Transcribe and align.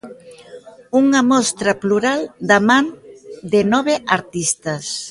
Unha 1.01 1.21
mostra 1.31 1.71
plural 1.81 2.19
da 2.49 2.57
man 2.69 2.85
de 3.51 3.61
nove 3.73 3.93
artistas. 4.17 4.83